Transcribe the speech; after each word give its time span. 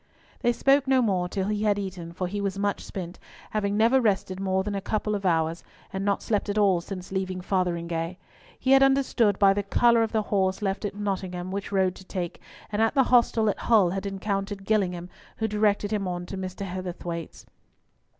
They 0.39 0.51
spoke 0.51 0.87
no 0.87 0.99
more 1.03 1.29
till 1.29 1.47
he 1.49 1.61
had 1.61 1.77
eaten, 1.77 2.11
for 2.11 2.25
he 2.25 2.41
was 2.41 2.57
much 2.57 2.83
spent, 2.83 3.19
having 3.51 3.77
never 3.77 4.01
rested 4.01 4.39
more 4.39 4.63
than 4.63 4.73
a 4.73 4.81
couple 4.81 5.13
of 5.13 5.27
hours, 5.27 5.63
and 5.93 6.03
not 6.03 6.23
slept 6.23 6.49
at 6.49 6.57
all 6.57 6.81
since 6.81 7.11
leaving 7.11 7.39
Fotheringhay. 7.39 8.17
He 8.57 8.71
had 8.71 8.81
understood 8.81 9.37
by 9.37 9.53
the 9.53 9.61
colour 9.61 10.01
of 10.01 10.11
the 10.11 10.23
horse 10.23 10.63
left 10.63 10.85
at 10.85 10.95
Nottingham 10.95 11.51
which 11.51 11.71
road 11.71 11.93
to 11.93 12.03
take, 12.03 12.41
and 12.71 12.81
at 12.81 12.95
the 12.95 13.03
hostel 13.03 13.47
at 13.47 13.59
Hull 13.59 13.91
had 13.91 14.07
encountered 14.07 14.65
Gillingham, 14.65 15.07
who 15.37 15.47
directed 15.47 15.91
him 15.91 16.07
on 16.07 16.25
to 16.25 16.35
Mr. 16.35 16.65
Heatherthwayte's. 16.65 17.45